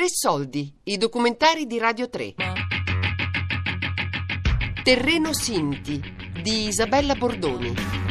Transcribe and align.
Tre 0.00 0.08
soldi, 0.08 0.72
i 0.84 0.96
documentari 0.96 1.66
di 1.66 1.76
Radio 1.76 2.08
3. 2.08 2.34
Terreno 4.82 5.34
Sinti 5.34 6.00
di 6.42 6.68
Isabella 6.68 7.14
Bordoni. 7.14 8.09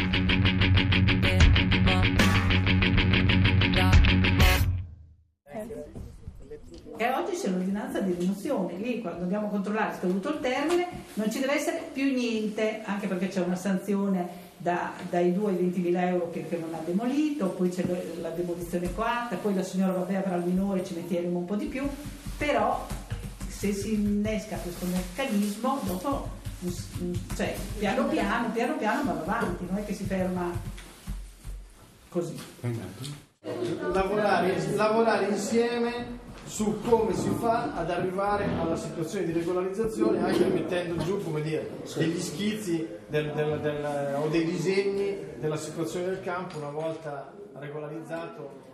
C'è 7.50 7.56
l'ordinanza 7.56 8.00
di 8.00 8.16
rimozione, 8.18 8.74
lì 8.78 9.02
quando 9.02 9.22
dobbiamo 9.22 9.48
controllare 9.50 9.96
scaduto 9.98 10.30
il 10.30 10.40
termine 10.40 10.88
non 11.16 11.32
ci 11.32 11.40
deve 11.40 11.56
essere 11.56 11.90
più 11.92 12.14
niente, 12.14 12.82
anche 12.86 13.08
perché 13.08 13.28
c'è 13.28 13.42
una 13.42 13.56
sanzione 13.56 14.48
da- 14.58 14.92
dai 15.10 15.34
2 15.34 15.52
ai 15.52 15.58
20 15.58 15.80
mila 15.80 16.08
euro 16.08 16.30
che, 16.30 16.46
non 16.60 16.74
ha 16.74 16.82
demolito, 16.86 17.48
poi 17.48 17.70
c'è 17.70 17.84
la- 18.22 18.30
demolizione 18.30 18.94
coatta, 18.94 19.36
poi 19.38 19.56
la 19.56 19.64
signora 19.64 19.94
vabbè 19.94 20.22
per 20.22 20.38
il 20.38 20.44
minore 20.54 20.86
ci 20.86 20.94
metteremo 20.94 21.40
un 21.40 21.46
po' 21.46 21.56
di 21.56 21.66
più, 21.66 21.88
però 22.38 22.86
se 23.48 23.74
si 23.74 23.94
innesca 23.94 24.58
questo 24.58 24.86
meccanismo 24.86 25.80
dopo 25.84 26.30
mm, 26.64 27.14
cioè, 27.36 27.56
piano 27.80 28.06
piano, 28.08 28.50
piano 28.52 28.76
piano 28.78 29.04
va 29.04 29.12
avanti, 29.22 29.66
non 29.68 29.78
è 29.80 29.86
che 29.86 29.94
si 29.94 30.04
ferma 30.04 30.52
così. 32.10 32.36
lavorare, 33.92 34.76
lavorare 34.76 35.28
insieme 35.28 36.28
su 36.50 36.82
come 36.82 37.14
si 37.16 37.30
fa 37.40 37.74
ad 37.76 37.92
arrivare 37.92 38.46
alla 38.60 38.76
situazione 38.76 39.26
di 39.26 39.32
regolarizzazione 39.34 40.20
anche 40.20 40.46
mettendo 40.46 41.02
giù 41.04 41.24
come 41.24 41.42
dire, 41.42 41.70
degli 41.96 42.20
schizzi 42.20 42.88
del- 43.08 43.32
del- 43.34 43.60
del- 43.62 44.16
o 44.20 44.28
dei 44.30 44.46
disegni 44.46 45.16
della 45.40 45.58
situazione 45.58 46.08
del 46.08 46.22
campo 46.22 46.58
una 46.58 46.72
volta 46.72 47.32
regolarizzato 47.54 48.68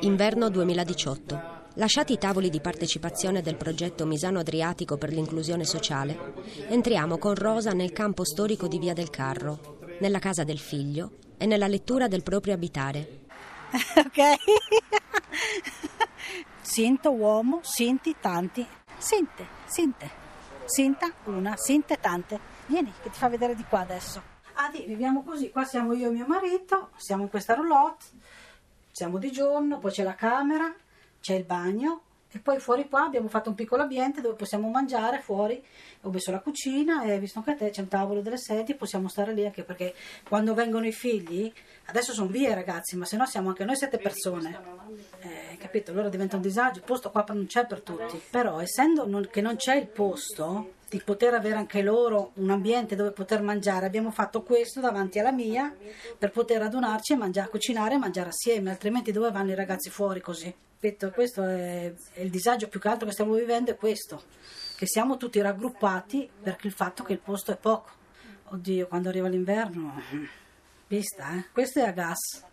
Inverno 0.00 0.48
2018. 0.50 1.56
Lasciati 1.74 2.12
i 2.14 2.18
tavoli 2.18 2.50
di 2.50 2.60
partecipazione 2.60 3.40
del 3.40 3.54
progetto 3.56 4.04
Misano 4.04 4.40
Adriatico 4.40 4.96
per 4.96 5.12
l'inclusione 5.12 5.64
sociale, 5.64 6.32
entriamo 6.68 7.18
con 7.18 7.36
Rosa 7.36 7.70
nel 7.72 7.92
campo 7.92 8.24
storico 8.24 8.66
di 8.66 8.80
Via 8.80 8.94
del 8.94 9.10
Carro, 9.10 9.78
nella 10.00 10.18
casa 10.18 10.42
del 10.42 10.58
figlio 10.58 11.12
e 11.36 11.46
nella 11.46 11.68
lettura 11.68 12.08
del 12.08 12.24
proprio 12.24 12.54
abitare. 12.54 13.20
ok? 13.96 14.18
Sinto 16.78 17.10
uomo, 17.10 17.58
sinti 17.64 18.14
tanti. 18.20 18.64
Sinte, 18.98 19.44
sinte. 19.64 20.08
Sinta 20.64 21.12
una, 21.24 21.56
sinte 21.56 21.98
tante. 21.98 22.38
Vieni, 22.66 22.92
che 23.02 23.10
ti 23.10 23.18
fa 23.18 23.28
vedere 23.28 23.56
di 23.56 23.64
qua 23.64 23.80
adesso. 23.80 24.22
Ah, 24.52 24.70
di, 24.70 24.84
viviamo 24.86 25.24
così. 25.24 25.50
Qua 25.50 25.64
siamo 25.64 25.92
io 25.92 26.10
e 26.10 26.12
mio 26.12 26.26
marito, 26.28 26.90
siamo 26.94 27.24
in 27.24 27.30
questa 27.30 27.54
roulotte, 27.54 28.04
siamo 28.92 29.18
di 29.18 29.32
giorno, 29.32 29.78
poi 29.78 29.90
c'è 29.90 30.04
la 30.04 30.14
camera, 30.14 30.72
c'è 31.18 31.34
il 31.34 31.42
bagno. 31.42 32.02
E 32.30 32.38
poi 32.40 32.58
fuori 32.60 32.86
qua 32.88 33.04
abbiamo 33.04 33.28
fatto 33.28 33.48
un 33.48 33.54
piccolo 33.54 33.82
ambiente 33.82 34.20
dove 34.20 34.34
possiamo 34.34 34.68
mangiare 34.68 35.20
fuori, 35.20 35.62
ho 36.02 36.10
messo 36.10 36.30
la 36.30 36.40
cucina 36.40 37.04
e 37.04 37.18
visto 37.18 37.40
che 37.40 37.52
a 37.52 37.54
te 37.54 37.70
c'è 37.70 37.80
un 37.80 37.88
tavolo 37.88 38.20
delle 38.20 38.36
sedie, 38.36 38.74
possiamo 38.74 39.08
stare 39.08 39.32
lì 39.32 39.46
anche 39.46 39.64
perché 39.64 39.94
quando 40.28 40.52
vengono 40.52 40.86
i 40.86 40.92
figli, 40.92 41.50
adesso 41.86 42.12
sono 42.12 42.28
via 42.28 42.50
i 42.50 42.54
ragazzi, 42.54 42.96
ma 42.96 43.06
se 43.06 43.16
no 43.16 43.24
siamo 43.24 43.48
anche 43.48 43.64
noi 43.64 43.76
sette 43.76 43.96
persone. 43.96 44.58
Eh, 45.20 45.56
capito? 45.56 45.90
Allora 45.90 46.10
diventa 46.10 46.36
un 46.36 46.42
disagio, 46.42 46.80
il 46.80 46.84
posto 46.84 47.10
qua 47.10 47.24
non 47.28 47.46
c'è 47.46 47.66
per 47.66 47.80
tutti. 47.80 48.20
Però 48.30 48.60
essendo 48.60 49.06
non- 49.06 49.28
che 49.30 49.40
non 49.40 49.56
c'è 49.56 49.76
il 49.76 49.86
posto 49.86 50.72
di 50.88 51.00
poter 51.04 51.34
avere 51.34 51.56
anche 51.56 51.82
loro 51.82 52.30
un 52.34 52.50
ambiente 52.50 52.96
dove 52.96 53.10
poter 53.10 53.42
mangiare, 53.42 53.84
abbiamo 53.84 54.10
fatto 54.10 54.42
questo 54.42 54.80
davanti 54.80 55.18
alla 55.18 55.32
mia 55.32 55.74
per 56.16 56.30
poter 56.30 56.62
adunarci 56.62 57.12
e 57.12 57.16
mangiare, 57.16 57.50
cucinare 57.50 57.94
e 57.94 57.98
mangiare 57.98 58.30
assieme, 58.30 58.70
altrimenti 58.70 59.12
dove 59.12 59.30
vanno 59.30 59.50
i 59.50 59.54
ragazzi 59.54 59.90
fuori 59.90 60.20
così? 60.20 60.54
Capito? 60.80 61.10
Questo 61.10 61.44
è, 61.44 61.92
è 62.12 62.20
il 62.20 62.30
disagio 62.30 62.68
più 62.68 62.80
che 62.80 62.88
altro 62.88 63.06
che 63.06 63.12
stiamo 63.12 63.34
vivendo, 63.34 63.70
è 63.70 63.76
questo, 63.76 64.22
che 64.76 64.86
siamo 64.86 65.16
tutti 65.16 65.40
raggruppati 65.40 66.30
perché 66.42 66.68
il 66.68 66.72
fatto 66.72 67.02
che 67.02 67.12
il 67.12 67.18
posto 67.18 67.52
è 67.52 67.56
poco. 67.56 67.90
Oddio, 68.50 68.86
quando 68.86 69.10
arriva 69.10 69.28
l'inverno, 69.28 70.00
vista, 70.86 71.34
eh? 71.34 71.46
Questo 71.52 71.80
è 71.80 71.82
a 71.82 71.90
gas, 71.90 72.44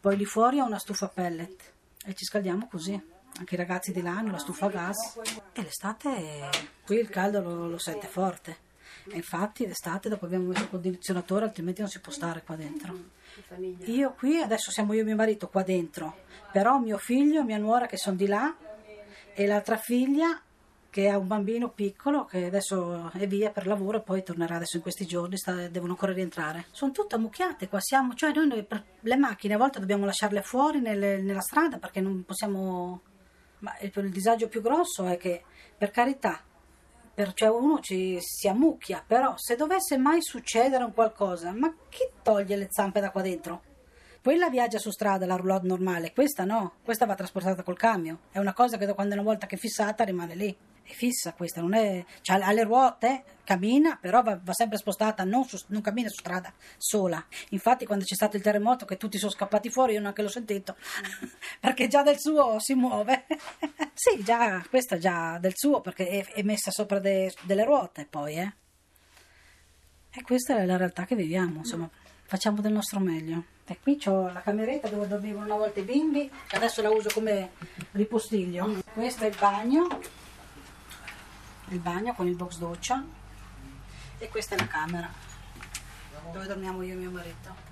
poi 0.00 0.16
lì 0.16 0.24
fuori 0.24 0.58
è 0.58 0.62
una 0.62 0.78
stufa 0.78 1.06
pellet 1.08 1.72
e 2.04 2.14
ci 2.14 2.24
scaldiamo 2.24 2.66
così. 2.68 3.14
Anche 3.38 3.54
i 3.54 3.58
ragazzi 3.58 3.92
di 3.92 4.02
là 4.02 4.16
hanno 4.16 4.30
la 4.30 4.38
stufa 4.38 4.66
a 4.66 4.70
gas 4.70 5.18
e 5.52 5.62
l'estate 5.62 6.48
qui 6.84 6.96
il 6.96 7.08
caldo 7.08 7.40
lo, 7.42 7.68
lo 7.68 7.78
sente 7.78 8.06
forte. 8.06 8.64
E 9.08 9.16
infatti 9.16 9.66
l'estate 9.66 10.08
dopo 10.08 10.24
abbiamo 10.24 10.46
messo 10.46 10.62
il 10.62 10.70
condizionatore, 10.70 11.44
altrimenti 11.44 11.80
non 11.80 11.90
si 11.90 12.00
può 12.00 12.10
stare 12.10 12.42
qua 12.42 12.56
dentro. 12.56 12.94
Io 13.84 14.14
qui, 14.14 14.40
adesso 14.40 14.70
siamo 14.70 14.94
io 14.94 15.02
e 15.02 15.04
mio 15.04 15.14
marito 15.14 15.48
qua 15.48 15.62
dentro, 15.62 16.24
però 16.50 16.78
mio 16.78 16.98
figlio 16.98 17.44
mia 17.44 17.58
nuora 17.58 17.86
che 17.86 17.98
sono 17.98 18.16
di 18.16 18.26
là 18.26 18.54
e 19.34 19.46
l'altra 19.46 19.76
figlia 19.76 20.40
che 20.88 21.10
ha 21.10 21.18
un 21.18 21.26
bambino 21.26 21.68
piccolo 21.68 22.24
che 22.24 22.46
adesso 22.46 23.10
è 23.12 23.26
via 23.26 23.50
per 23.50 23.66
lavoro 23.66 23.98
e 23.98 24.00
poi 24.00 24.22
tornerà 24.22 24.56
adesso 24.56 24.76
in 24.76 24.82
questi 24.82 25.04
giorni, 25.04 25.36
sta- 25.36 25.68
devono 25.68 25.92
ancora 25.92 26.12
rientrare. 26.12 26.64
Sono 26.70 26.90
tutte 26.90 27.16
ammucchiate 27.16 27.68
qua, 27.68 27.78
siamo, 27.80 28.14
cioè 28.14 28.32
noi, 28.32 28.46
noi 28.46 28.66
le 29.00 29.16
macchine 29.16 29.54
a 29.54 29.58
volte 29.58 29.78
dobbiamo 29.78 30.06
lasciarle 30.06 30.40
fuori 30.40 30.80
nelle- 30.80 31.20
nella 31.20 31.42
strada 31.42 31.76
perché 31.76 32.00
non 32.00 32.24
possiamo... 32.24 33.02
Ma 33.58 33.76
il, 33.80 33.92
il 33.94 34.10
disagio 34.10 34.48
più 34.48 34.60
grosso 34.60 35.04
è 35.06 35.16
che, 35.16 35.42
per 35.76 35.90
carità, 35.90 36.42
per- 37.14 37.32
cioè 37.32 37.48
uno 37.48 37.80
ci, 37.80 38.18
si 38.20 38.46
ammucchia, 38.48 39.02
però 39.06 39.34
se 39.36 39.56
dovesse 39.56 39.96
mai 39.96 40.22
succedere 40.22 40.84
un 40.84 40.92
qualcosa, 40.92 41.52
ma 41.52 41.74
chi 41.88 42.06
toglie 42.22 42.56
le 42.56 42.68
zampe 42.70 43.00
da 43.00 43.10
qua 43.10 43.22
dentro? 43.22 43.62
Quella 44.22 44.50
viaggia 44.50 44.78
su 44.78 44.90
strada, 44.90 45.24
la 45.24 45.36
roulotte 45.36 45.66
normale, 45.66 46.12
questa 46.12 46.44
no, 46.44 46.74
questa 46.82 47.06
va 47.06 47.14
trasportata 47.14 47.62
col 47.62 47.76
camion. 47.76 48.18
È 48.30 48.38
una 48.38 48.52
cosa 48.52 48.76
che 48.76 48.84
da 48.84 48.92
quando 48.92 49.14
una 49.14 49.22
volta 49.22 49.46
che 49.46 49.54
è 49.54 49.58
fissata 49.58 50.04
rimane 50.04 50.34
lì. 50.34 50.56
È 50.86 50.92
fissa 50.92 51.32
questa, 51.32 51.60
non 51.60 51.74
è. 51.74 52.04
Cioè, 52.20 52.40
ha 52.40 52.52
le 52.52 52.62
ruote, 52.62 53.24
cammina, 53.42 53.98
però 54.00 54.22
va, 54.22 54.38
va 54.40 54.52
sempre 54.52 54.78
spostata, 54.78 55.24
non, 55.24 55.44
su- 55.44 55.58
non 55.68 55.80
cammina 55.82 56.08
su 56.08 56.20
strada 56.20 56.52
sola. 56.78 57.24
Infatti, 57.50 57.86
quando 57.86 58.04
c'è 58.04 58.14
stato 58.14 58.36
il 58.36 58.42
terremoto, 58.42 58.84
che 58.84 58.96
tutti 58.96 59.18
sono 59.18 59.32
scappati 59.32 59.68
fuori, 59.68 59.94
io 59.94 60.00
neanche 60.00 60.22
l'ho 60.22 60.28
sentito, 60.28 60.76
perché 61.58 61.88
già 61.88 62.04
del 62.04 62.20
suo 62.20 62.58
si 62.60 62.74
muove. 62.74 63.26
sì, 63.94 64.22
già, 64.22 64.64
questa 64.70 64.96
già 64.96 65.38
del 65.38 65.54
suo, 65.56 65.80
perché 65.80 66.08
è, 66.08 66.24
è 66.34 66.42
messa 66.42 66.70
sopra 66.70 67.00
de- 67.00 67.34
delle 67.42 67.64
ruote 67.64 68.06
poi, 68.08 68.36
eh. 68.36 68.54
E 70.10 70.22
questa 70.22 70.56
è 70.56 70.64
la 70.64 70.76
realtà 70.76 71.04
che 71.04 71.16
viviamo, 71.16 71.58
insomma, 71.58 71.90
facciamo 72.22 72.60
del 72.60 72.72
nostro 72.72 73.00
meglio. 73.00 73.44
E 73.66 73.78
qui 73.82 74.00
ho 74.06 74.30
la 74.32 74.40
cameretta 74.40 74.88
dove 74.88 75.08
dormivano 75.08 75.44
una 75.44 75.56
volta 75.56 75.80
i 75.80 75.82
bimbi, 75.82 76.30
adesso 76.52 76.80
la 76.82 76.90
uso 76.90 77.08
come 77.12 77.50
ripostiglio. 77.92 78.80
Questo 78.94 79.24
è 79.24 79.26
il 79.26 79.36
bagno, 79.38 79.88
il 81.68 81.78
bagno 81.78 82.14
con 82.14 82.26
il 82.26 82.36
box 82.36 82.58
doccia 82.58 83.04
e 84.18 84.28
questa 84.28 84.54
è 84.54 84.58
la 84.58 84.66
camera 84.66 85.10
dove 86.32 86.46
dormiamo 86.46 86.82
io 86.82 86.92
e 86.92 86.96
mio 86.96 87.10
marito. 87.10 87.64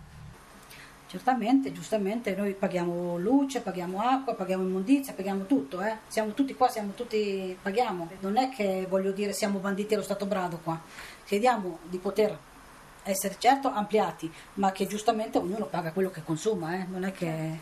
Certamente, 1.06 1.70
giustamente, 1.70 2.34
noi 2.34 2.54
paghiamo 2.54 3.18
luce, 3.18 3.60
paghiamo 3.60 4.00
acqua, 4.00 4.34
paghiamo 4.34 4.64
immondizia, 4.64 5.12
paghiamo 5.12 5.46
tutto, 5.46 5.80
eh. 5.80 5.98
Siamo 6.08 6.32
tutti 6.32 6.54
qua, 6.54 6.68
siamo 6.68 6.92
tutti, 6.92 7.56
paghiamo. 7.60 8.08
Non 8.20 8.36
è 8.36 8.48
che, 8.48 8.86
voglio 8.88 9.12
dire, 9.12 9.32
siamo 9.32 9.60
banditi 9.60 9.94
allo 9.94 10.02
Stato 10.02 10.26
brado 10.26 10.58
qua. 10.58 10.80
Chiediamo 11.24 11.78
di 11.84 11.98
poter 11.98 12.36
essere 13.04 13.36
certo 13.38 13.68
ampliati, 13.70 14.32
ma 14.54 14.72
che 14.72 14.88
giustamente 14.88 15.38
ognuno 15.38 15.66
paga 15.66 15.92
quello 15.92 16.10
che 16.10 16.24
consuma, 16.24 16.74
eh. 16.74 16.86
Non 16.88 17.04
è 17.04 17.12
che, 17.12 17.60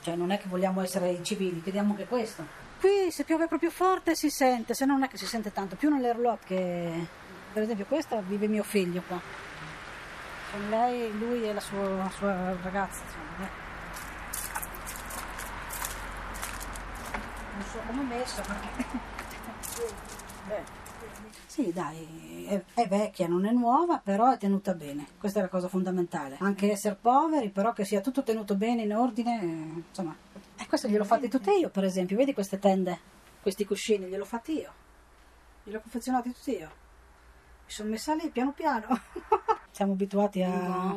cioè, 0.00 0.14
non 0.14 0.30
è 0.30 0.38
che 0.38 0.48
vogliamo 0.48 0.80
essere 0.80 1.10
incivili, 1.10 1.62
chiediamo 1.62 1.90
anche 1.90 2.06
questo. 2.06 2.67
Qui 2.80 3.10
se 3.10 3.24
piove 3.24 3.48
proprio 3.48 3.70
forte 3.70 4.14
si 4.14 4.30
sente, 4.30 4.72
se 4.72 4.84
no 4.84 4.92
non 4.92 5.02
è 5.02 5.08
che 5.08 5.16
si 5.16 5.26
sente 5.26 5.52
tanto, 5.52 5.74
più 5.74 5.90
roulotte 5.90 6.46
che... 6.46 7.06
Per 7.52 7.62
esempio 7.62 7.86
questa 7.86 8.20
vive 8.20 8.46
mio 8.46 8.62
figlio 8.62 9.02
qua. 9.06 9.20
Con 10.52 10.68
lei, 10.68 11.16
lui 11.18 11.42
e 11.42 11.52
la 11.52 11.60
sua, 11.60 11.88
la 11.88 12.10
sua 12.10 12.56
ragazza. 12.62 13.02
insomma. 13.02 13.48
Non 17.54 17.66
so 17.66 17.78
come 17.86 18.02
è 18.02 18.04
messo 18.04 18.42
perché... 18.42 18.84
Beh. 20.46 20.76
Sì, 21.46 21.72
dai, 21.72 22.46
è, 22.46 22.62
è 22.74 22.86
vecchia, 22.86 23.26
non 23.26 23.44
è 23.44 23.50
nuova, 23.50 23.98
però 23.98 24.30
è 24.30 24.38
tenuta 24.38 24.74
bene. 24.74 25.06
Questa 25.18 25.40
è 25.40 25.42
la 25.42 25.48
cosa 25.48 25.66
fondamentale. 25.66 26.36
Anche 26.38 26.70
essere 26.70 26.96
poveri, 27.00 27.50
però 27.50 27.72
che 27.72 27.84
sia 27.84 28.00
tutto 28.00 28.22
tenuto 28.22 28.54
bene, 28.54 28.82
in 28.82 28.94
ordine, 28.94 29.42
eh, 29.42 29.82
insomma. 29.88 30.14
Questo 30.68 30.86
gliel'ho 30.86 31.04
fatti 31.04 31.30
tutti 31.30 31.48
io, 31.48 31.70
per 31.70 31.84
esempio. 31.84 32.14
Vedi 32.14 32.34
queste 32.34 32.58
tende, 32.58 32.98
questi 33.40 33.64
cuscini, 33.64 34.04
gliel'ho 34.04 34.26
fatti 34.26 34.52
io. 34.52 34.72
Gliel'ho 35.64 35.80
confezionati 35.80 36.30
tutti 36.30 36.58
io. 36.58 36.70
sono 37.64 37.88
messa 37.88 38.12
lì 38.12 38.28
piano 38.28 38.52
piano. 38.52 38.86
Siamo 39.70 39.92
abituati 39.92 40.42
a, 40.42 40.96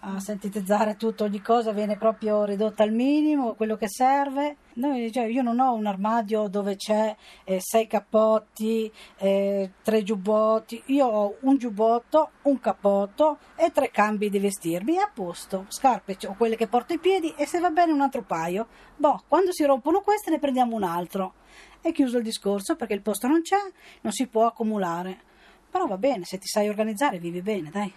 a 0.00 0.20
sintetizzare 0.20 0.96
tutto, 0.96 1.24
ogni 1.24 1.40
cosa 1.40 1.72
viene 1.72 1.96
proprio 1.96 2.44
ridotta 2.44 2.82
al 2.82 2.92
minimo, 2.92 3.54
quello 3.54 3.76
che 3.76 3.88
serve. 3.88 4.56
Noi, 4.74 5.10
cioè, 5.10 5.24
io 5.24 5.40
non 5.40 5.60
ho 5.60 5.72
un 5.72 5.86
armadio 5.86 6.48
dove 6.48 6.76
c'è 6.76 7.16
eh, 7.44 7.58
sei 7.60 7.86
cappotti, 7.86 8.92
eh, 9.16 9.70
tre 9.82 10.02
giubbotti, 10.02 10.82
io 10.86 11.06
ho 11.06 11.36
un 11.40 11.56
giubbotto, 11.56 12.32
un 12.42 12.60
cappotto 12.60 13.38
e 13.56 13.70
tre 13.70 13.90
cambi 13.90 14.28
di 14.28 14.38
vestirmi, 14.38 14.98
a 14.98 15.10
posto. 15.12 15.64
Scarpe 15.68 16.18
ho 16.26 16.34
quelle 16.36 16.56
che 16.56 16.66
porto 16.66 16.92
ai 16.92 16.98
piedi 16.98 17.32
e 17.36 17.46
se 17.46 17.60
va 17.60 17.70
bene 17.70 17.92
un 17.92 18.02
altro 18.02 18.22
paio. 18.22 18.66
Boh, 18.94 19.22
quando 19.26 19.52
si 19.52 19.64
rompono 19.64 20.02
queste 20.02 20.30
ne 20.30 20.38
prendiamo 20.38 20.76
un 20.76 20.82
altro. 20.82 21.34
È 21.80 21.90
chiuso 21.92 22.18
il 22.18 22.24
discorso 22.24 22.76
perché 22.76 22.92
il 22.92 23.02
posto 23.02 23.26
non 23.26 23.40
c'è, 23.40 23.60
non 24.02 24.12
si 24.12 24.26
può 24.26 24.46
accumulare. 24.46 25.30
Però 25.72 25.86
va 25.86 25.96
bene, 25.96 26.26
se 26.26 26.36
ti 26.36 26.46
sai 26.46 26.68
organizzare 26.68 27.18
vivi 27.18 27.40
bene, 27.40 27.70
dai. 27.70 27.90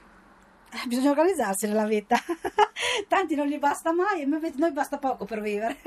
Eh, 0.72 0.88
Bisogna 0.88 1.10
organizzarsi 1.10 1.68
nella 1.68 1.86
vita. 1.86 2.16
Tanti 3.10 3.36
non 3.36 3.48
gli 3.48 3.60
basta 3.60 3.92
mai 3.92 4.22
e 4.22 4.26
noi 4.26 4.72
basta 4.72 4.98
poco 4.98 5.26
per 5.26 5.42
vivere. 5.42 5.78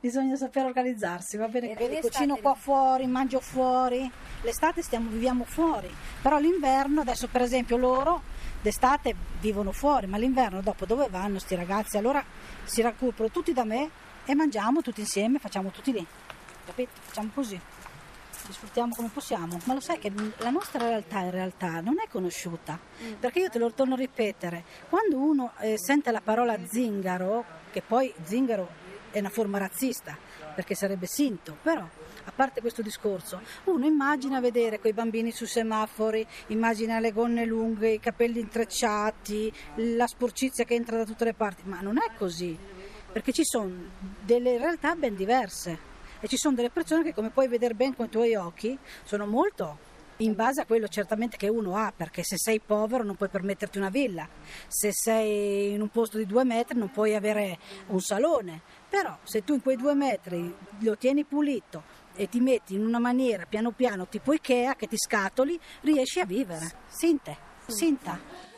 Bisogna 0.00 0.36
saper 0.36 0.66
organizzarsi, 0.66 1.36
va 1.36 1.48
bene? 1.48 1.74
L'estate- 1.74 2.00
cucino 2.00 2.36
qua 2.36 2.54
fuori, 2.54 3.08
mangio 3.08 3.40
fuori. 3.40 4.08
L'estate 4.42 4.82
stiamo, 4.82 5.10
viviamo 5.10 5.42
fuori, 5.42 5.92
però 6.22 6.38
l'inverno, 6.38 7.00
adesso 7.00 7.26
per 7.26 7.42
esempio 7.42 7.76
loro 7.76 8.22
d'estate 8.62 9.16
vivono 9.40 9.72
fuori, 9.72 10.06
ma 10.06 10.16
l'inverno 10.16 10.60
dopo 10.60 10.86
dove 10.86 11.08
vanno 11.10 11.40
sti 11.40 11.56
ragazzi? 11.56 11.96
Allora 11.96 12.24
si 12.62 12.82
recuperano 12.82 13.30
tutti 13.32 13.52
da 13.52 13.64
me 13.64 13.90
e 14.24 14.34
mangiamo 14.36 14.80
tutti 14.80 15.00
insieme, 15.00 15.40
facciamo 15.40 15.70
tutti 15.70 15.90
lì. 15.90 16.06
Capito? 16.64 16.90
Facciamo 17.00 17.30
così. 17.34 17.60
Ci 18.48 18.54
sfruttiamo 18.54 18.94
come 18.94 19.10
possiamo, 19.12 19.58
ma 19.64 19.74
lo 19.74 19.80
sai 19.80 19.98
che 19.98 20.10
la 20.38 20.48
nostra 20.48 20.78
realtà 20.78 21.18
in 21.20 21.30
realtà 21.30 21.82
non 21.82 21.96
è 22.02 22.08
conosciuta, 22.08 22.80
perché 23.20 23.40
io 23.40 23.50
te 23.50 23.58
lo 23.58 23.70
torno 23.74 23.92
a 23.92 23.98
ripetere, 23.98 24.64
quando 24.88 25.18
uno 25.18 25.52
eh, 25.58 25.76
sente 25.76 26.10
la 26.10 26.22
parola 26.22 26.56
zingaro, 26.66 27.44
che 27.70 27.82
poi 27.86 28.10
zingaro 28.22 28.66
è 29.10 29.18
una 29.18 29.28
forma 29.28 29.58
razzista, 29.58 30.16
perché 30.54 30.74
sarebbe 30.74 31.04
sinto, 31.04 31.58
però 31.60 31.82
a 31.82 32.32
parte 32.34 32.62
questo 32.62 32.80
discorso, 32.80 33.38
uno 33.64 33.84
immagina 33.84 34.40
vedere 34.40 34.80
quei 34.80 34.94
bambini 34.94 35.30
sui 35.30 35.46
semafori, 35.46 36.26
immagina 36.46 37.00
le 37.00 37.12
gonne 37.12 37.44
lunghe, 37.44 37.90
i 37.90 38.00
capelli 38.00 38.40
intrecciati, 38.40 39.52
la 39.74 40.06
sporcizia 40.06 40.64
che 40.64 40.72
entra 40.72 40.96
da 40.96 41.04
tutte 41.04 41.24
le 41.24 41.34
parti, 41.34 41.64
ma 41.66 41.82
non 41.82 41.98
è 41.98 42.16
così, 42.16 42.56
perché 43.12 43.30
ci 43.30 43.44
sono 43.44 43.74
delle 44.24 44.56
realtà 44.56 44.94
ben 44.94 45.14
diverse 45.14 45.96
e 46.20 46.28
ci 46.28 46.36
sono 46.36 46.54
delle 46.54 46.70
persone 46.70 47.02
che 47.02 47.14
come 47.14 47.30
puoi 47.30 47.48
vedere 47.48 47.74
ben 47.74 47.94
con 47.94 48.06
i 48.06 48.10
tuoi 48.10 48.34
occhi 48.34 48.78
sono 49.04 49.26
molto 49.26 49.86
in 50.18 50.34
base 50.34 50.62
a 50.62 50.66
quello 50.66 50.88
certamente 50.88 51.36
che 51.36 51.48
uno 51.48 51.76
ha, 51.76 51.92
perché 51.94 52.22
se 52.22 52.36
sei 52.38 52.60
povero 52.60 53.04
non 53.04 53.16
puoi 53.16 53.28
permetterti 53.28 53.78
una 53.78 53.88
villa, 53.88 54.28
se 54.66 54.90
sei 54.92 55.72
in 55.72 55.80
un 55.80 55.90
posto 55.90 56.18
di 56.18 56.26
due 56.26 56.44
metri 56.44 56.76
non 56.76 56.90
puoi 56.90 57.14
avere 57.14 57.58
un 57.88 58.00
salone, 58.00 58.62
però 58.88 59.16
se 59.22 59.44
tu 59.44 59.54
in 59.54 59.62
quei 59.62 59.76
due 59.76 59.94
metri 59.94 60.52
lo 60.80 60.96
tieni 60.96 61.24
pulito 61.24 61.82
e 62.14 62.28
ti 62.28 62.40
metti 62.40 62.74
in 62.74 62.84
una 62.84 62.98
maniera 62.98 63.46
piano 63.46 63.70
piano 63.70 64.08
tipo 64.08 64.32
Ikea 64.32 64.74
che 64.74 64.88
ti 64.88 64.96
scatoli, 64.98 65.58
riesci 65.82 66.18
a 66.18 66.24
vivere. 66.26 66.68
Sinte, 66.88 67.36
sinta. 67.66 68.57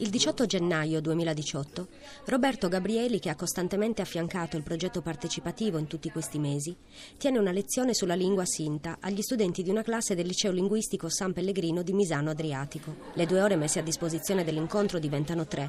Il 0.00 0.10
18 0.10 0.46
gennaio 0.46 1.00
2018, 1.00 1.88
Roberto 2.26 2.68
Gabrieli, 2.68 3.18
che 3.18 3.30
ha 3.30 3.34
costantemente 3.34 4.00
affiancato 4.00 4.56
il 4.56 4.62
progetto 4.62 5.02
partecipativo 5.02 5.76
in 5.76 5.88
tutti 5.88 6.08
questi 6.12 6.38
mesi, 6.38 6.76
tiene 7.16 7.38
una 7.38 7.50
lezione 7.50 7.94
sulla 7.94 8.14
lingua 8.14 8.44
sinta 8.44 8.98
agli 9.00 9.22
studenti 9.22 9.64
di 9.64 9.70
una 9.70 9.82
classe 9.82 10.14
del 10.14 10.28
liceo 10.28 10.52
linguistico 10.52 11.08
San 11.08 11.32
Pellegrino 11.32 11.82
di 11.82 11.92
Misano 11.94 12.30
Adriatico. 12.30 12.94
Le 13.14 13.26
due 13.26 13.42
ore 13.42 13.56
messe 13.56 13.80
a 13.80 13.82
disposizione 13.82 14.44
dell'incontro 14.44 15.00
diventano 15.00 15.48
tre, 15.48 15.68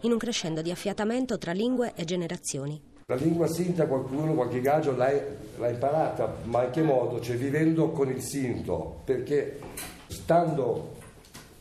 in 0.00 0.12
un 0.12 0.16
crescendo 0.16 0.62
di 0.62 0.70
affiatamento 0.70 1.36
tra 1.36 1.52
lingue 1.52 1.92
e 1.96 2.04
generazioni. 2.04 2.80
La 3.08 3.16
lingua 3.16 3.46
sinta 3.46 3.86
qualcuno, 3.86 4.32
qualche 4.32 4.62
gaggio 4.62 4.96
l'ha, 4.96 5.12
l'ha 5.58 5.68
imparata, 5.68 6.38
ma 6.44 6.64
in 6.64 6.70
che 6.70 6.80
modo? 6.80 7.20
Cioè 7.20 7.36
vivendo 7.36 7.90
con 7.90 8.08
il 8.08 8.22
sinto, 8.22 9.02
perché 9.04 9.60
stando 10.06 10.94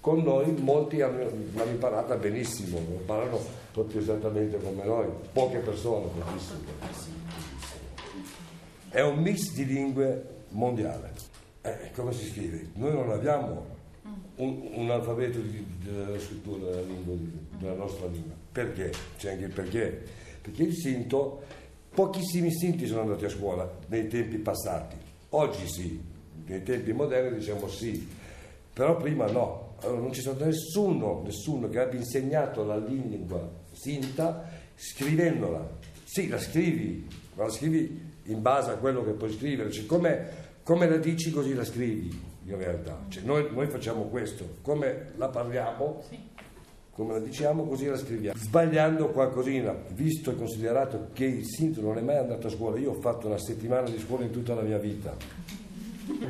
con 0.05 0.21
noi 0.21 0.55
molti 0.59 1.01
hanno, 1.01 1.23
l'hanno 1.55 1.71
imparata 1.71 2.13
benissimo, 2.13 2.77
lo 2.77 2.97
imparano 2.99 3.39
proprio 3.71 4.01
esattamente 4.01 4.59
come 4.61 4.83
noi, 4.83 5.07
poche 5.33 5.57
persone, 5.57 6.05
pochissime. 6.19 6.59
È 8.89 9.01
un 9.01 9.17
mix 9.17 9.51
di 9.53 9.65
lingue 9.65 10.43
mondiale. 10.49 11.11
Eh, 11.63 11.89
come 11.95 12.13
si 12.13 12.29
scrive? 12.29 12.67
Noi 12.73 12.93
non 12.93 13.09
abbiamo 13.09 13.65
un, 14.35 14.69
un 14.75 14.91
alfabeto 14.91 15.39
di- 15.39 15.65
della 15.83 16.19
scrittura 16.19 16.69
della, 16.69 16.81
lingua, 16.81 17.15
della 17.57 17.73
nostra 17.73 18.05
lingua. 18.05 18.35
Perché? 18.51 18.91
C'è 19.17 19.31
anche 19.31 19.45
il 19.45 19.53
perché. 19.53 20.03
Perché 20.39 20.61
il 20.61 20.75
sinto, 20.75 21.41
pochissimi 21.95 22.51
sinti 22.51 22.85
sono 22.85 23.01
andati 23.01 23.25
a 23.25 23.29
scuola 23.29 23.67
nei 23.87 24.07
tempi 24.07 24.37
passati. 24.37 24.97
Oggi 25.29 25.67
sì, 25.67 25.99
nei 26.45 26.61
tempi 26.61 26.93
moderni 26.93 27.39
diciamo 27.39 27.67
sì, 27.67 28.07
però 28.71 28.97
prima 28.97 29.25
no. 29.25 29.63
Allora 29.85 30.01
non 30.01 30.09
c'è 30.09 30.21
stato 30.21 30.45
nessuno, 30.45 31.21
nessuno 31.23 31.69
che 31.69 31.79
abbia 31.79 31.99
insegnato 31.99 32.65
la 32.65 32.77
lingua 32.77 33.47
sinta 33.71 34.49
scrivendola. 34.75 35.77
Sì, 36.03 36.27
la 36.27 36.39
scrivi, 36.39 37.07
ma 37.35 37.43
la 37.43 37.51
scrivi 37.51 38.13
in 38.23 38.41
base 38.41 38.71
a 38.71 38.75
quello 38.75 39.03
che 39.03 39.11
puoi 39.11 39.31
scrivere. 39.31 39.71
Cioè, 39.71 39.85
come, 39.85 40.27
come 40.63 40.89
la 40.89 40.97
dici 40.97 41.31
così 41.31 41.53
la 41.53 41.63
scrivi 41.63 42.19
in 42.45 42.57
realtà. 42.57 42.97
Cioè, 43.09 43.23
noi, 43.23 43.47
noi 43.51 43.67
facciamo 43.67 44.03
questo, 44.03 44.57
come 44.61 45.11
la 45.17 45.27
parliamo, 45.27 46.03
come 46.91 47.13
la 47.13 47.19
diciamo 47.19 47.65
così 47.65 47.85
la 47.85 47.97
scriviamo. 47.97 48.37
Sbagliando 48.37 49.09
qualcosina, 49.09 49.75
visto 49.89 50.31
e 50.31 50.35
considerato 50.35 51.09
che 51.13 51.25
il 51.25 51.45
sinto 51.45 51.81
non 51.81 51.97
è 51.97 52.01
mai 52.01 52.17
andato 52.17 52.47
a 52.47 52.49
scuola, 52.49 52.79
io 52.79 52.91
ho 52.91 52.99
fatto 53.01 53.27
una 53.27 53.37
settimana 53.37 53.89
di 53.89 53.99
scuola 53.99 54.23
in 54.23 54.31
tutta 54.31 54.55
la 54.55 54.61
mia 54.61 54.77
vita. 54.77 55.15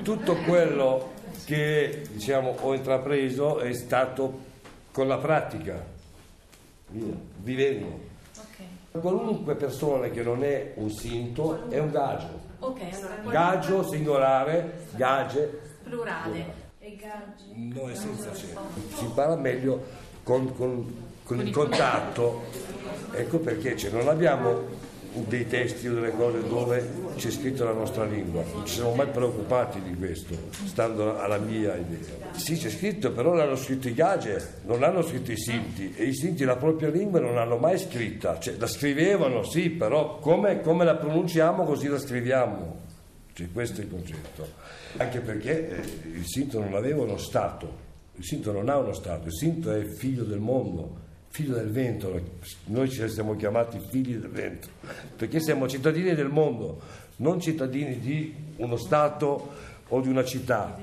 Tutto 0.04 0.36
quello 0.38 1.12
che 1.46 2.04
diciamo, 2.12 2.56
ho 2.62 2.74
intrapreso 2.74 3.60
è 3.60 3.74
stato 3.74 4.40
con 4.92 5.08
la 5.08 5.18
pratica, 5.18 5.84
vivendo. 7.38 8.14
Qualunque 8.92 9.56
persona 9.56 10.08
che 10.08 10.24
non 10.24 10.44
è 10.44 10.72
un 10.76 10.90
sinto 10.90 11.70
è 11.70 11.80
un 11.80 11.92
gaggio. 11.92 12.40
Ok, 12.60 12.80
allora 12.94 13.16
Gaggio 13.30 13.84
singolare, 13.84 14.88
gage, 14.92 15.60
plurale. 15.84 16.64
E 16.80 16.96
gaggi. 16.96 17.74
no 17.74 17.90
è 17.90 17.96
senza 17.96 18.30
c'è. 18.30 18.54
Si 18.96 19.04
impara 19.04 19.36
meglio 19.36 19.84
con, 20.24 20.56
con- 20.56 21.04
con 21.24 21.46
il 21.46 21.52
contatto. 21.52 22.44
Ecco 23.12 23.40
perché 23.40 23.76
cioè, 23.76 23.92
non 23.92 24.08
abbiamo 24.08 24.62
dei 25.28 25.48
testi 25.48 25.88
o 25.88 25.94
delle 25.94 26.12
cose 26.12 26.48
dove 26.48 26.88
c'è 27.16 27.32
scritto 27.32 27.64
la 27.64 27.74
nostra 27.74 28.04
lingua. 28.06 28.44
Non 28.54 28.66
ci 28.66 28.76
siamo 28.76 28.94
mai 28.94 29.08
preoccupati 29.08 29.82
di 29.82 29.96
questo, 29.96 30.36
stando 30.66 31.18
alla 31.20 31.38
mia 31.38 31.76
idea. 31.76 32.34
Sì, 32.34 32.56
c'è 32.58 32.70
scritto, 32.70 33.12
però 33.12 33.34
l'hanno 33.34 33.56
scritto 33.56 33.88
i 33.88 33.94
gage, 33.94 34.60
non 34.66 34.80
l'hanno 34.80 35.02
scritto 35.02 35.32
i 35.32 35.38
sinti. 35.38 35.94
E 35.96 36.06
i 36.06 36.14
sinti 36.14 36.44
la 36.44 36.58
propria 36.58 36.90
lingua 36.90 37.20
non 37.20 37.36
l'hanno 37.36 37.58
mai 37.58 37.78
scritta. 37.78 38.40
Cioè, 38.40 38.56
la 38.58 38.68
scrivevano, 38.68 39.44
sì, 39.44 39.70
però 39.70 40.20
come, 40.20 40.62
come 40.62 40.84
la 40.84 40.96
pronunciamo 40.96 41.64
così 41.64 41.88
la 41.88 42.00
scriviamo. 42.00 42.84
Cioè, 43.34 43.52
questo 43.52 43.82
è 43.82 43.84
il 43.84 43.90
concetto. 43.90 44.48
Anche 44.98 45.20
perché 45.20 45.70
eh, 45.70 46.08
il 46.10 46.26
Sinto 46.26 46.60
non 46.60 46.74
aveva 46.74 47.04
uno 47.04 47.18
Stato, 47.18 47.84
il 48.16 48.24
Sinto 48.24 48.52
non 48.52 48.70
ha 48.70 48.78
uno 48.78 48.94
Stato, 48.94 49.28
il 49.28 49.34
Sinto 49.34 49.74
è 49.74 49.84
figlio 49.84 50.24
del 50.24 50.40
mondo, 50.40 51.04
figlio 51.36 51.56
del 51.56 51.70
vento, 51.70 52.18
noi 52.68 52.90
ci 52.90 53.06
siamo 53.10 53.36
chiamati 53.36 53.78
figli 53.90 54.16
del 54.16 54.30
vento, 54.30 54.70
perché 55.18 55.42
siamo 55.42 55.68
cittadini 55.68 56.16
del 56.16 56.30
mondo, 56.30 56.80
non 57.18 57.42
cittadini 57.42 58.00
di 58.00 58.34
uno 58.56 58.78
Stato 58.78 59.52
o 59.90 60.00
di 60.00 60.08
una 60.08 60.24
città. 60.24 60.80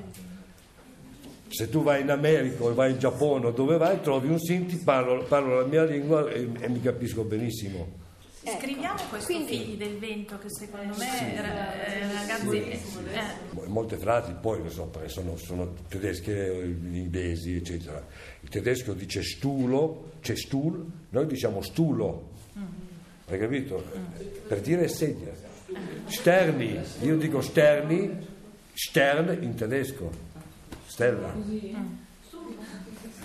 Se 1.47 1.69
tu 1.69 1.81
vai 1.81 2.01
in 2.01 2.11
America 2.11 2.65
o 2.65 2.73
vai 2.75 2.91
in 2.91 2.99
Giappone 2.99 3.47
o 3.47 3.51
dove 3.51 3.77
vai, 3.77 3.99
trovi 4.01 4.27
un 4.27 4.39
Sinti, 4.39 4.75
parlo, 4.75 5.23
parlo 5.23 5.59
la 5.59 5.65
mia 5.65 5.85
lingua 5.85 6.29
e, 6.29 6.47
e 6.59 6.69
mi 6.69 6.81
capisco 6.81 7.23
benissimo. 7.23 8.01
Scriviamo 8.45 8.99
questo 9.09 9.33
figli 9.45 9.77
del 9.77 9.97
vento 9.97 10.37
che 10.37 10.49
secondo 10.49 10.93
me 10.97 11.35
eh, 11.35 12.13
ragazzi 12.13 12.57
eh, 12.57 13.67
molte 13.67 13.95
frasi 13.95 14.33
poi 14.33 14.59
non 14.59 14.69
so, 14.69 14.91
sono, 15.05 15.37
sono 15.37 15.73
tedesche, 15.87 16.75
inglesi, 16.91 17.55
eccetera. 17.55 18.05
Tedesco 18.53 18.93
dice 18.93 19.23
stulo, 19.23 20.11
c'è 20.21 20.35
stul, 20.35 20.85
noi 21.09 21.25
diciamo 21.25 21.63
stulo, 21.63 22.29
hai 23.27 23.39
capito? 23.39 23.83
Per 24.47 24.61
dire 24.61 24.87
sedia. 24.87 25.33
Sterni, 26.05 26.79
io 27.01 27.17
dico 27.17 27.41
sterni, 27.41 28.15
stern 28.71 29.41
in 29.41 29.55
tedesco, 29.55 30.11
stella. 30.85 31.33
Hai 31.33 31.75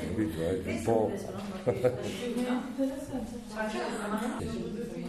capito? 0.06 0.40
È 0.40 0.62
un 0.64 0.82
po'. 0.82 1.12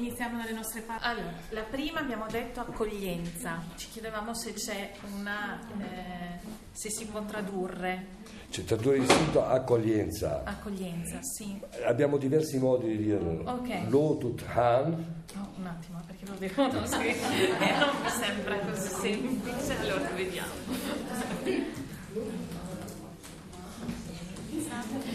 Iniziamo 0.00 0.38
dalle 0.38 0.52
nostre 0.52 0.80
parti. 0.80 1.06
Allora, 1.06 1.30
la 1.50 1.60
prima 1.60 2.00
abbiamo 2.00 2.24
detto 2.26 2.60
accoglienza. 2.60 3.62
Ci 3.76 3.88
chiedevamo 3.90 4.32
se 4.32 4.54
c'è 4.54 4.92
una. 5.14 5.60
Eh, 5.78 6.38
se 6.72 6.88
si 6.88 7.04
può 7.04 7.22
tradurre. 7.26 8.06
C'è 8.50 8.64
tradurre 8.64 8.96
il 8.96 9.10
sito 9.10 9.44
accoglienza. 9.44 10.40
Accoglienza, 10.44 11.20
sì. 11.20 11.60
Abbiamo 11.84 12.16
diversi 12.16 12.58
modi 12.58 12.96
di 12.96 13.04
dirlo. 13.04 13.42
Ok. 13.50 13.88
Lo 13.88 14.16
tut 14.16 14.42
han, 14.48 15.22
No, 15.34 15.52
un 15.58 15.66
attimo, 15.66 16.00
perché 16.06 16.24
lo 16.24 16.34
devo 16.38 16.72
non 16.72 16.86
scrivere. 16.86 17.58
E 17.58 17.78
non 17.78 17.94
mi 18.02 18.08
sembra 18.08 18.58
così 18.58 18.88
semplice. 18.88 19.78
Allora, 19.80 20.08
vediamo. 20.14 20.52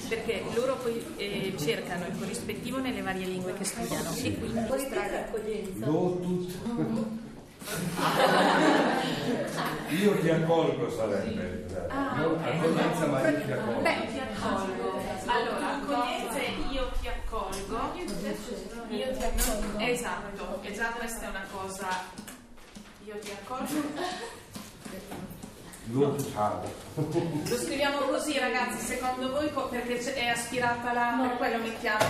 Perché 0.07 0.43
loro 0.53 0.75
poi 0.75 1.03
eh, 1.17 1.53
cercano 1.57 2.05
il 2.05 2.17
corrispettivo 2.17 2.79
nelle 2.79 3.01
varie 3.01 3.25
lingue 3.25 3.53
che 3.53 3.63
studiano 3.63 4.11
e 4.15 4.37
quindi 4.37 4.67
lo 5.79 6.19
tut. 6.21 6.53
Io 9.89 10.19
ti 10.19 10.29
accolgo 10.29 10.89
sarebbe. 10.89 11.65
Non 11.89 12.39
accoglienza 12.43 13.05
ma 13.07 13.29
io 13.29 13.45
ti 13.45 13.51
accolgo. 13.51 13.81
Beh, 13.81 14.07
ti 14.11 14.19
accolgo. 14.19 15.01
Allora, 15.25 15.75
accoglienza 15.75 16.37
è 16.37 16.53
io 16.69 16.91
ti 17.01 17.07
accolgo. 17.07 17.93
Io 18.89 19.17
ti 19.17 19.23
accolgo. 19.23 19.79
Esatto, 19.79 20.59
e 20.61 20.73
già 20.73 20.89
questa 20.89 21.25
è 21.25 21.29
una 21.29 21.45
cosa. 21.51 21.87
Io 23.05 23.17
ti 23.19 23.31
accolgo. 23.31 23.73
Lo 25.91 26.15
han. 26.35 26.59
Lo 27.49 27.57
scriviamo 27.57 27.97
così, 27.97 28.37
ragazzi, 28.39 28.85
secondo 28.85 29.29
voi, 29.31 29.51
co- 29.53 29.67
perché 29.67 29.99
è 30.13 30.27
aspirata 30.27 30.93
la. 30.93 31.27
Per 31.27 31.37
quello 31.37 31.63
mettiamo. 31.63 32.05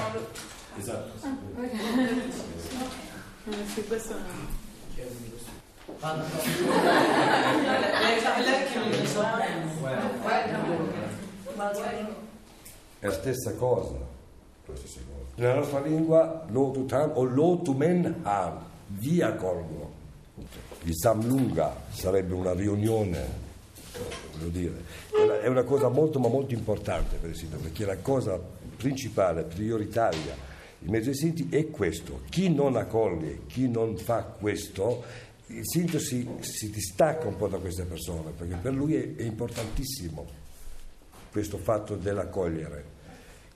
Esatto. 0.77 1.13
È 12.99 13.05
la 13.05 13.11
stessa 13.13 13.53
cosa. 13.53 13.97
La 14.65 14.75
stessa 14.75 14.99
cosa. 14.99 15.25
Nella 15.35 15.55
nostra 15.55 15.81
lingua 15.81 16.45
lo 16.49 16.71
tut 16.71 16.91
han 16.91 17.11
o 17.13 17.23
lo 17.23 17.61
tu 17.61 17.73
men 17.73 18.21
han, 18.23 18.57
vi 18.87 19.21
accolgo. 19.21 19.93
Il 20.83 20.95
Samlunga 20.95 21.75
sarebbe 21.89 22.33
una 22.33 22.53
riunione 22.53 23.43
voglio 24.33 24.49
dire, 24.49 24.83
è 25.41 25.47
una, 25.47 25.63
cosa 25.63 25.89
molto 25.89 26.19
ma 26.19 26.27
molto 26.27 26.53
importante 26.53 27.17
per 27.17 27.29
il 27.29 27.35
sindaco, 27.35 27.63
perché 27.63 27.85
la 27.85 27.97
cosa 27.97 28.39
principale, 28.77 29.43
prioritaria 29.43 30.53
in 30.79 30.91
mezzo 30.91 31.09
ai 31.09 31.15
sinti 31.15 31.47
è 31.49 31.69
questo. 31.69 32.21
Chi 32.29 32.53
non 32.53 32.75
accoglie, 32.75 33.41
chi 33.47 33.67
non 33.67 33.97
fa 33.97 34.23
questo, 34.23 35.03
il 35.47 35.67
sindaco 35.67 35.99
si, 35.99 36.27
si 36.39 36.69
distacca 36.69 37.27
un 37.27 37.35
po' 37.35 37.47
da 37.47 37.57
queste 37.57 37.83
persone, 37.83 38.31
perché 38.37 38.55
per 38.55 38.73
lui 38.73 38.95
è, 38.95 39.15
è 39.15 39.23
importantissimo 39.23 40.25
questo 41.31 41.57
fatto 41.57 41.95
dell'accogliere. 41.95 42.93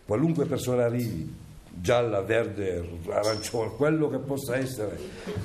Qualunque 0.06 0.46
persona 0.46 0.86
arrivi, 0.86 1.34
gialla, 1.82 2.22
verde, 2.22 3.00
arancione, 3.10 3.72
quello 3.76 4.10
che 4.10 4.18
possa 4.18 4.58
essere, 4.58 4.98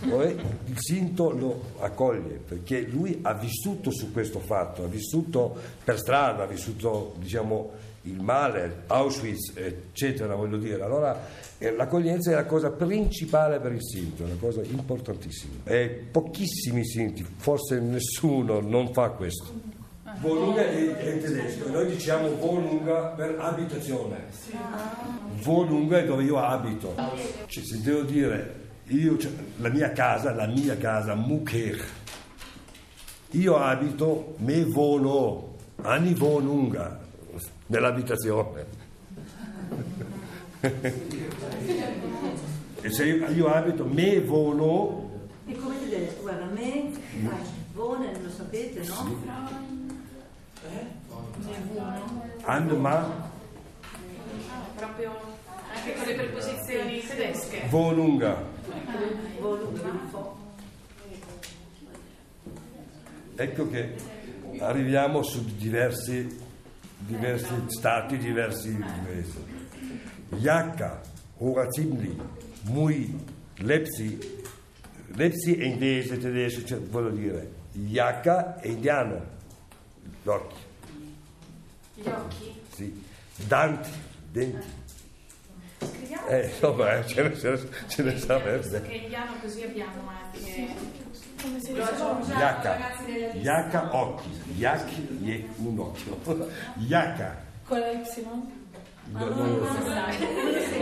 poi 0.08 0.36
il 0.66 0.76
sinto 0.78 1.30
lo 1.30 1.60
accoglie 1.78 2.40
perché 2.46 2.82
lui 2.82 3.18
ha 3.22 3.34
vissuto 3.34 3.90
su 3.90 4.12
questo 4.12 4.40
fatto, 4.40 4.84
ha 4.84 4.88
vissuto 4.88 5.56
per 5.82 5.98
strada, 5.98 6.44
ha 6.44 6.46
vissuto 6.46 7.14
diciamo 7.18 7.92
il 8.04 8.20
male, 8.20 8.82
Auschwitz, 8.88 9.52
eccetera, 9.54 10.34
voglio 10.34 10.58
dire. 10.58 10.82
Allora 10.82 11.26
eh, 11.58 11.74
l'accoglienza 11.74 12.30
è 12.30 12.34
la 12.34 12.44
cosa 12.44 12.70
principale 12.70 13.60
per 13.60 13.72
il 13.72 13.82
sinto, 13.82 14.22
è 14.22 14.26
una 14.26 14.36
cosa 14.38 14.62
importantissima. 14.62 15.54
E 15.64 16.06
pochissimi 16.10 16.84
sinti, 16.84 17.24
forse 17.36 17.80
nessuno 17.80 18.60
non 18.60 18.92
fa 18.92 19.10
questo. 19.10 19.63
Wohnung 20.20 20.56
è 20.56 21.12
in 21.12 21.20
tedesco, 21.20 21.68
noi 21.70 21.86
diciamo 21.86 22.28
Wohnung 22.28 23.14
per 23.14 23.36
abitazione. 23.38 24.26
Wohnung 25.44 25.92
è 25.92 26.04
dove 26.04 26.22
io 26.24 26.38
abito. 26.38 26.94
Cioè, 27.46 27.64
se 27.64 27.80
devo 27.82 28.02
dire, 28.02 28.62
io, 28.88 29.18
cioè, 29.18 29.30
la 29.56 29.68
mia 29.68 29.92
casa, 29.92 30.32
la 30.32 30.46
mia 30.46 30.76
casa, 30.76 31.14
Muker. 31.14 31.84
Io 33.30 33.56
abito, 33.56 34.34
me 34.38 34.64
volo, 34.64 35.56
anni 35.82 36.14
Wohnung, 36.18 36.96
nell'abitazione. 37.66 38.66
e 42.80 42.90
se 42.90 43.04
io, 43.04 43.28
io 43.30 43.46
abito, 43.48 43.84
me 43.84 44.20
volo, 44.20 45.02
E 45.46 45.54
come 45.56 45.78
tedesco, 45.78 46.22
guarda, 46.22 46.46
me, 46.46 46.90
Vone, 47.74 48.12
lo 48.22 48.30
sapete, 48.30 48.86
no? 48.86 49.20
an 49.26 49.73
ma, 52.76 53.30
Proprio 54.76 55.12
anche 55.74 55.94
con 55.94 56.06
le 56.06 56.14
preposizioni 56.14 57.00
tedesche. 57.06 57.62
Wohnung. 57.70 58.36
Ecco 63.36 63.68
che 63.68 63.94
arriviamo 64.60 65.22
su 65.22 65.44
diversi, 65.56 66.38
diversi 66.98 67.54
stati, 67.66 68.16
diversi 68.16 68.68
inglesi. 68.68 69.44
Jaka, 70.28 71.00
Horazimli, 71.38 72.16
Mui, 72.62 73.18
Lepsi, 73.56 74.18
Lepsi 75.16 75.56
è 75.56 75.64
inglese, 75.64 76.18
tedesco, 76.18 76.64
cioè, 76.64 76.78
voglio 76.78 77.10
dire, 77.10 77.50
Jaka 77.72 78.60
è 78.60 78.68
indiano, 78.68 79.32
gli 80.22 80.28
occhi, 80.28 80.54
Gli 81.94 82.08
occhi. 82.08 82.60
sì, 82.74 83.04
Danti, 83.46 83.90
denti. 84.30 84.82
Scriviamo 85.78 86.26
Eh, 86.28 86.46
insomma, 86.46 86.94
eh, 86.98 87.06
ce 87.06 87.22
ne, 87.22 87.36
ce 87.38 87.50
ne, 87.50 87.58
ce 87.88 88.02
ne 88.02 88.18
sa 88.18 88.40
questo 88.40 88.70
verde. 88.70 88.88
che 88.88 88.94
in 88.94 89.02
indiano 89.02 89.32
così 89.40 89.62
abbiamo 89.62 90.08
anche. 90.08 90.92
Come 91.42 91.60
si 91.60 91.74
Lo 91.74 91.82
dice? 91.82 91.94
lista. 92.20 92.76
Yaka 93.34 93.94
occhi, 93.94 94.28
Yak 94.56 94.88
è 95.24 95.44
un 95.56 95.78
occhio, 95.78 96.18
Yaka, 96.76 97.36
Con 97.66 97.78
la 97.80 97.90
Y? 97.90 98.02
no, 99.10 99.28
non 99.28 99.58
lo 99.58 99.66
so, 99.66 99.72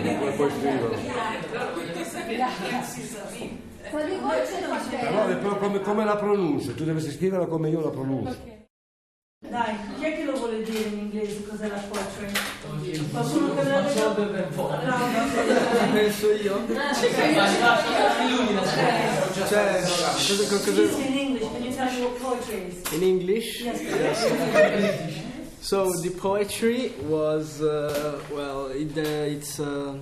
non 0.03 0.19
puoi- 0.19 0.33
puoi 0.35 0.51
scriverlo. 0.51 0.97
Però, 5.41 5.57
come, 5.59 5.81
come 5.81 6.05
la 6.05 6.17
pronuncia? 6.17 6.73
Tu 6.73 6.85
dovresti 6.85 7.11
scriverla 7.11 7.47
come 7.47 7.69
io 7.69 7.81
la 7.81 7.91
pronuncio. 7.91 8.61
Dai, 9.49 9.77
chi 9.99 10.05
è 10.05 10.15
che 10.17 10.25
lo 10.25 10.35
vuole 10.35 10.63
dire 10.63 10.89
in 10.89 10.99
inglese 10.99 11.43
cos'è 11.45 11.67
la 11.69 11.83
poetry? 11.89 12.31
Qualcuno 13.11 13.55
che 13.55 13.63
me 13.63 13.71
lo 13.71 13.81
dica? 13.89 14.15
No, 14.15 14.97
no, 14.97 15.93
Penso 15.93 16.31
io. 16.31 16.65
Cioè, 19.49 19.81
cosa, 19.83 20.47
cosa, 20.49 20.71
Please, 20.71 21.01
in 21.07 21.19
English, 21.19 21.51
can 21.51 21.63
you 21.65 21.75
tell 21.75 21.93
me 21.93 22.01
what 22.03 22.21
poetry 22.21 22.69
is? 22.69 22.93
in 22.93 23.03
English? 23.03 23.63
Yes. 23.63 23.81
So 25.61 25.91
the 26.01 26.11
poetry 26.11 26.93
was 27.09 27.61
uh, 27.61 28.21
well, 28.33 28.69
it, 28.69 28.97
uh, 28.97 29.01
it's 29.01 29.59
uh, 29.59 29.95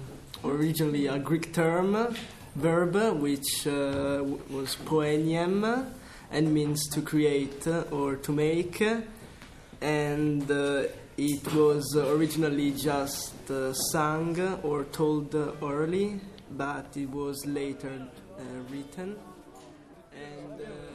originally 0.45 1.07
a 1.07 1.19
Greek 1.19 1.53
term, 1.53 2.15
verb, 2.57 2.95
which 3.21 3.67
uh, 3.67 4.23
was 4.51 4.77
poenium, 4.85 5.87
and 6.31 6.53
means 6.53 6.87
to 6.89 7.01
create 7.03 7.67
or 7.91 8.17
to 8.17 8.33
make, 8.33 8.83
and 9.81 10.51
uh, 10.51 10.85
it 11.17 11.55
was 11.55 11.97
originally 11.97 12.73
just 12.73 13.51
uh, 13.51 13.73
sung 13.73 14.39
or 14.63 14.85
told 14.85 15.35
orally, 15.61 16.21
but 16.51 16.97
it 16.97 17.11
was 17.11 17.45
later 17.47 18.07
uh, 18.39 18.43
written, 18.71 19.17
and 20.15 20.61
uh. 20.61 20.91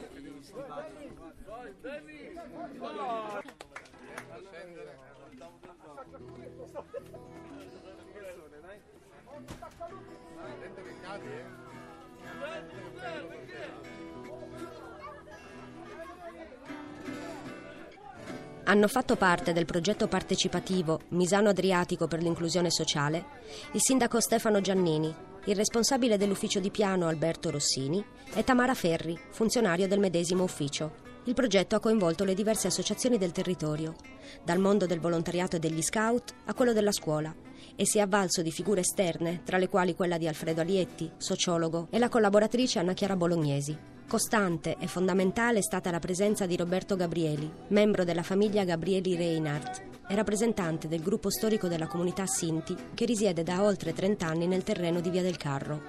Hanno 18.68 18.88
fatto 18.88 19.14
parte 19.14 19.52
del 19.52 19.64
progetto 19.64 20.08
partecipativo 20.08 21.02
Misano 21.10 21.50
Adriatico 21.50 22.08
per 22.08 22.20
l'inclusione 22.20 22.68
sociale 22.68 23.24
il 23.72 23.80
sindaco 23.80 24.20
Stefano 24.20 24.60
Giannini, 24.60 25.14
il 25.44 25.54
responsabile 25.54 26.16
dell'ufficio 26.16 26.58
di 26.58 26.72
piano 26.72 27.06
Alberto 27.06 27.52
Rossini 27.52 28.04
e 28.34 28.42
Tamara 28.42 28.74
Ferri, 28.74 29.16
funzionario 29.30 29.86
del 29.86 30.00
medesimo 30.00 30.42
ufficio. 30.42 31.04
Il 31.26 31.34
progetto 31.34 31.76
ha 31.76 31.80
coinvolto 31.80 32.24
le 32.24 32.34
diverse 32.34 32.66
associazioni 32.66 33.18
del 33.18 33.30
territorio, 33.30 33.94
dal 34.42 34.58
mondo 34.58 34.86
del 34.86 34.98
volontariato 34.98 35.54
e 35.54 35.58
degli 35.60 35.80
scout 35.80 36.34
a 36.46 36.54
quello 36.54 36.72
della 36.72 36.92
scuola, 36.92 37.32
e 37.76 37.86
si 37.86 37.98
è 37.98 38.00
avvalso 38.00 38.42
di 38.42 38.50
figure 38.50 38.80
esterne, 38.80 39.42
tra 39.44 39.58
le 39.58 39.68
quali 39.68 39.94
quella 39.94 40.18
di 40.18 40.26
Alfredo 40.26 40.62
Alietti, 40.62 41.08
sociologo, 41.16 41.86
e 41.90 42.00
la 42.00 42.08
collaboratrice 42.08 42.80
Anna 42.80 42.94
Chiara 42.94 43.14
Bolognesi. 43.14 43.94
Costante 44.08 44.76
e 44.78 44.86
fondamentale 44.86 45.58
è 45.58 45.62
stata 45.62 45.90
la 45.90 45.98
presenza 45.98 46.46
di 46.46 46.54
Roberto 46.56 46.94
Gabrieli, 46.94 47.50
membro 47.68 48.04
della 48.04 48.22
famiglia 48.22 48.62
Gabrieli 48.62 49.16
Reinhardt 49.16 49.82
e 50.06 50.14
rappresentante 50.14 50.86
del 50.86 51.02
gruppo 51.02 51.28
storico 51.28 51.66
della 51.66 51.88
comunità 51.88 52.24
Sinti 52.24 52.76
che 52.94 53.04
risiede 53.04 53.42
da 53.42 53.64
oltre 53.64 53.92
30 53.92 54.24
anni 54.24 54.46
nel 54.46 54.62
terreno 54.62 55.00
di 55.00 55.10
Via 55.10 55.22
del 55.22 55.36
Carro. 55.36 55.82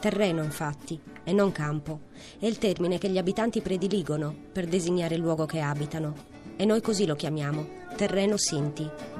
Terreno, 0.00 0.42
infatti, 0.42 1.00
e 1.24 1.32
non 1.32 1.50
campo, 1.50 2.00
è 2.38 2.44
il 2.44 2.58
termine 2.58 2.98
che 2.98 3.08
gli 3.08 3.18
abitanti 3.18 3.62
prediligono 3.62 4.34
per 4.52 4.66
designare 4.66 5.14
il 5.14 5.22
luogo 5.22 5.46
che 5.46 5.60
abitano. 5.60 6.14
E 6.56 6.66
noi 6.66 6.82
così 6.82 7.06
lo 7.06 7.16
chiamiamo, 7.16 7.66
terreno 7.96 8.36
Sinti. 8.36 9.19